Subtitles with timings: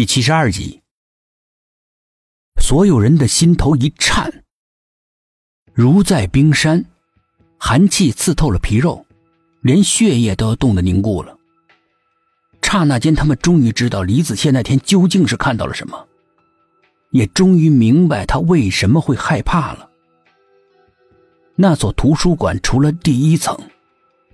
[0.00, 0.80] 第七十二集，
[2.58, 4.44] 所有人的心头一颤，
[5.74, 6.86] 如在冰山，
[7.58, 9.04] 寒气刺透了皮肉，
[9.60, 11.36] 连血液都要冻得凝固了。
[12.62, 16.08] 刹那间，他们终于知道李子谢那天究竟是看到了什么，
[17.10, 19.90] 也终于明白他为什么会害怕了。
[21.56, 23.54] 那所图书馆除了第一层，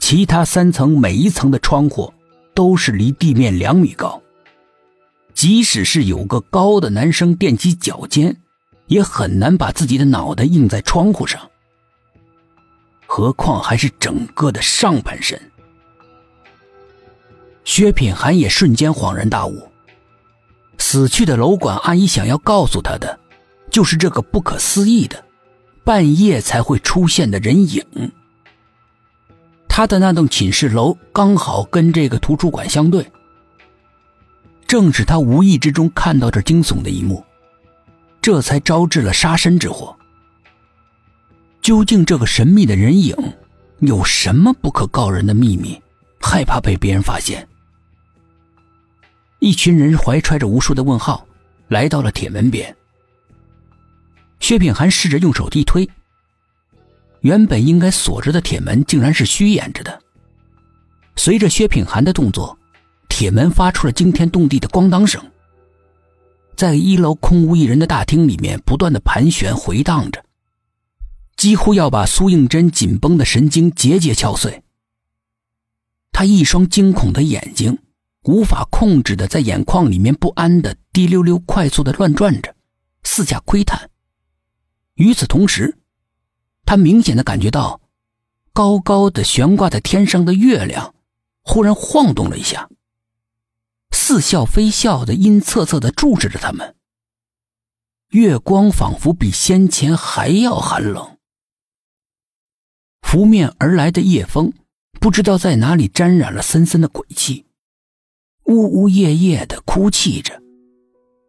[0.00, 2.12] 其他三层每一层的窗户
[2.52, 4.20] 都是离地面两米高。
[5.34, 8.36] 即使是有个高的男生踮起脚尖，
[8.86, 11.40] 也很难把自己的脑袋映在窗户上。
[13.06, 15.40] 何况还是整个的上半身。
[17.64, 19.68] 薛品涵也瞬间恍然大悟，
[20.78, 23.18] 死去的楼管阿姨想要告诉他的，
[23.70, 25.24] 就是这个不可思议的，
[25.84, 27.84] 半夜才会出现的人影。
[29.68, 33.06] 他的那栋寝室楼刚好跟这个图书馆相对。
[34.72, 37.22] 正是他无意之中看到这惊悚的一幕，
[38.22, 39.94] 这才招致了杀身之祸。
[41.60, 43.14] 究竟这个神秘的人影
[43.80, 45.78] 有什么不可告人的秘密？
[46.22, 47.46] 害怕被别人发现。
[49.40, 51.26] 一群人怀揣着无数的问号，
[51.68, 52.74] 来到了铁门边。
[54.40, 55.86] 薛品涵试着用手一推，
[57.20, 60.00] 原本应该锁着的铁门竟然是虚掩着的。
[61.16, 62.58] 随着薛品涵的动作。
[63.22, 65.24] 铁门发出了惊天动地的咣当声，
[66.56, 70.24] 在一楼空无一人的大厅里面不断的盘旋回荡着，
[71.36, 74.64] 几乎要把苏应真紧绷的神经节节敲碎。
[76.10, 77.78] 他一双惊恐的眼睛
[78.24, 82.56] 无法控制的在眼眶里面不安的滴溜溜快速的乱转着，
[83.04, 83.88] 四下窥探。
[84.94, 85.78] 与此同时，
[86.64, 87.80] 他明显的感觉到，
[88.52, 90.96] 高高的悬挂在天上的月亮
[91.44, 92.68] 忽然晃动了一下。
[93.92, 96.74] 似笑非笑的阴恻恻的注视着他们。
[98.10, 101.16] 月光仿佛比先前还要寒冷。
[103.00, 104.52] 拂面而来的夜风，
[105.00, 107.46] 不知道在哪里沾染了森森的鬼气，
[108.46, 110.42] 呜呜咽咽的哭泣着，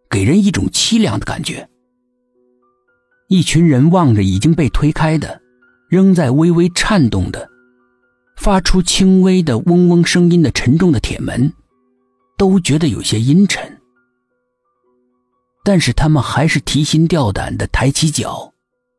[0.10, 1.70] 给人一种凄凉的感觉。
[3.30, 5.42] 一群人望着已经被推开的、
[5.90, 7.50] 仍在微微颤动的、
[8.38, 11.54] 发出轻微的嗡嗡声音的沉重的铁门。
[12.38, 13.80] 都觉得有些阴沉，
[15.64, 18.54] 但是他们还是提心吊胆的抬起脚，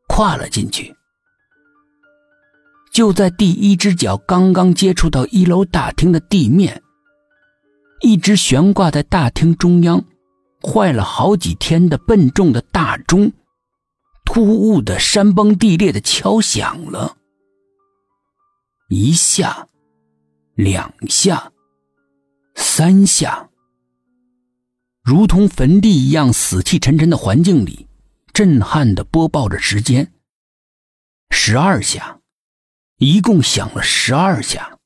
[0.09, 0.95] 跨了进去。
[2.93, 6.81] 就在第一只脚刚刚接触到一楼大厅的地面，
[8.03, 10.05] 一只悬挂在大厅中央、
[10.63, 13.33] 坏了好几天的笨重的大钟，
[14.25, 17.17] 突兀的山崩地裂的敲响了，
[18.89, 19.67] 一下，
[20.55, 21.51] 两下。
[22.55, 23.51] 三下，
[25.03, 27.87] 如同坟地一样死气沉沉的环境里，
[28.33, 30.13] 震撼的播报着时间。
[31.31, 32.21] 十二下，
[32.99, 34.79] 一共响了十二下。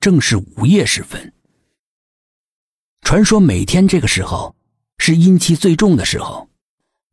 [0.00, 1.32] 正是午夜时分。
[3.02, 4.56] 传说每天这个时候
[4.98, 6.48] 是阴气最重的时候，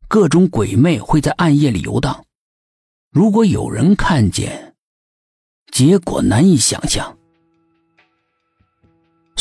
[0.08, 2.24] 各种鬼魅会在暗夜里游荡。
[3.10, 4.74] 如果有人看见，
[5.70, 7.19] 结果难以想象。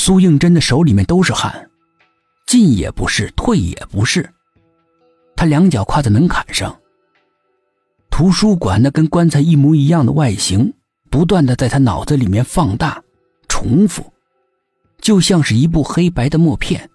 [0.09, 1.69] 苏应真的手里面都是汗，
[2.47, 4.27] 进也不是，退也不是。
[5.35, 6.75] 他两脚跨在门槛上，
[8.09, 10.73] 图书馆那跟棺材一模一样的外形，
[11.11, 13.03] 不断的在他脑子里面放大、
[13.47, 14.11] 重复，
[14.99, 16.89] 就像是一部黑白的默片，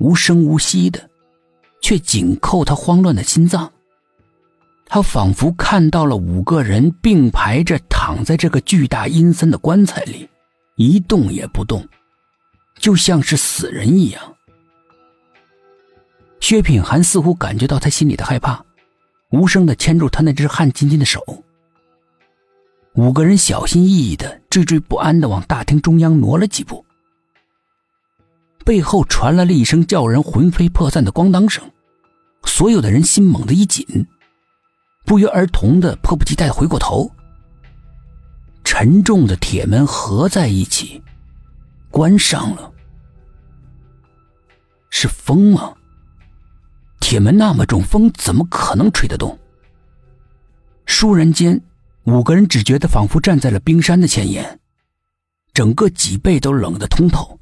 [0.00, 1.08] 无声无息的，
[1.80, 3.70] 却紧扣他慌乱的心脏。
[4.84, 10.28] 他仿佛看到了五个人并排着躺在这个巨大阴森的棺材里，
[10.74, 11.86] 一动也不动。
[12.78, 14.36] 就像是死人一样。
[16.40, 18.64] 薛品涵似乎感觉到他心里的害怕，
[19.30, 21.22] 无声的牵住他那只汗津津的手。
[22.94, 26.84] 五个人小心翼翼的、惴惴不安的往大厅中央挪了几步，
[28.64, 31.70] 背后传来了一声叫人魂飞魄散的咣当声，
[32.44, 34.06] 所有的人心猛地一紧，
[35.04, 37.10] 不约而同的迫不及待回过头。
[38.64, 41.02] 沉重的铁门合在一起。
[41.90, 42.70] 关上了，
[45.00, 45.72] 是风吗？
[46.98, 49.38] 铁门那么重，风怎么可能吹得动？
[50.88, 51.60] 倏然间，
[52.02, 54.58] 五个人只觉得仿佛站在了冰山的前沿，
[55.54, 57.38] 整个脊背都冷得通透。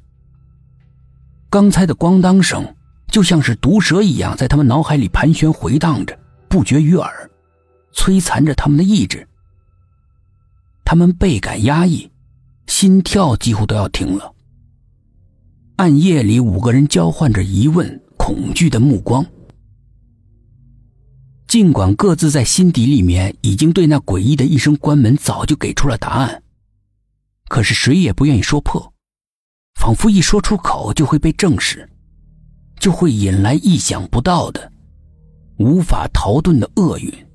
[1.49, 2.75] 刚才的咣当声
[3.07, 6.15] 就像是毒蛇一样，在他们脑海里盘旋回荡着，
[6.47, 7.27] 不绝于耳，
[7.91, 9.27] 摧残着他们的意志。
[10.85, 12.11] 他们倍感压抑，
[12.67, 14.31] 心跳几乎都要停了。
[15.77, 19.23] 暗夜里，五个人交换着疑问、恐惧的目光。
[21.47, 26.41] 尽管各自在心底里面已经对那诡异的一声关门早就给出了答案，
[27.47, 28.91] 可是谁也不愿意说破，
[29.79, 31.87] 仿佛一说出口就会被证实，
[32.79, 34.71] 就会引来意想不到的、
[35.59, 37.26] 无法逃遁的厄运。